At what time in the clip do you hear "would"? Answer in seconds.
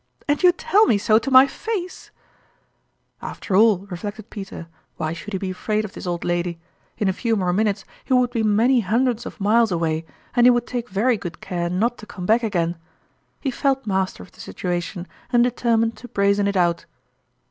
8.15-8.31, 10.49-10.65